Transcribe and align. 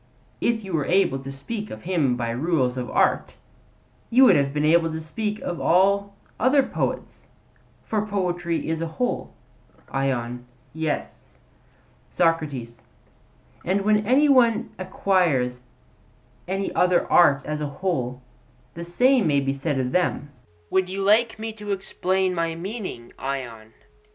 If 0.41 0.63
you 0.63 0.73
were 0.73 0.87
able 0.87 1.19
to 1.19 1.31
speak 1.31 1.69
of 1.69 1.83
him 1.83 2.15
by 2.17 2.31
rules 2.31 2.75
of 2.75 2.89
art, 2.89 3.35
you 4.09 4.25
would 4.25 4.35
have 4.35 4.51
been 4.51 4.65
able 4.65 4.91
to 4.91 4.99
speak 4.99 5.39
of 5.41 5.61
all 5.61 6.15
other 6.39 6.63
poets; 6.63 7.27
for 7.83 8.03
poetry 8.07 8.67
is 8.67 8.81
a 8.81 8.87
whole. 8.97 9.31
ION: 9.91 10.47
Yes. 10.73 11.37
SOCRATES: 12.09 12.81
And 13.63 13.81
when 13.81 14.03
any 14.07 14.27
one 14.27 14.71
acquires 14.79 15.61
any 16.47 16.73
other 16.73 17.05
art 17.11 17.45
as 17.45 17.61
a 17.61 17.67
whole, 17.67 18.23
the 18.73 18.83
same 18.83 19.27
may 19.27 19.39
be 19.39 19.53
said 19.53 19.79
of 19.79 19.91
them. 19.91 20.31
Would 20.71 20.89
you 20.89 21.03
like 21.03 21.37
me 21.37 21.53
to 21.53 21.71
explain 21.71 22.33
my 22.33 22.55
meaning, 22.55 23.13
Ion? 23.19 23.73